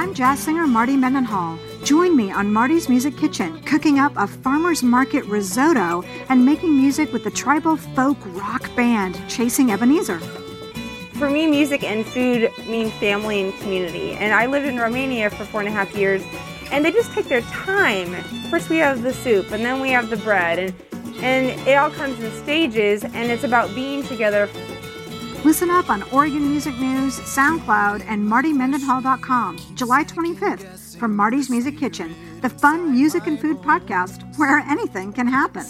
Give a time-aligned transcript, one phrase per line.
[0.00, 1.58] I'm jazz singer Marti Mendenhall.
[1.84, 7.12] Join me on Marti's Music Kitchen, cooking up a farmer's market risotto and making music
[7.12, 10.18] with the tribal folk rock band Chasing Ebenezer.
[11.18, 14.12] For me, music and food mean family and community.
[14.12, 16.22] And I lived in Romania for four and a half years,
[16.72, 18.14] and they just take their time.
[18.48, 20.74] First, we have the soup, and then we have the bread, and
[21.22, 24.48] and it all comes in stages, and it's about being together.
[25.42, 32.14] Listen up on Oregon Music News, SoundCloud, and MartiMendenhall.com, July 25th, from Marti's Music Kitchen,
[32.42, 35.62] the fun music and food podcast where anything can happen.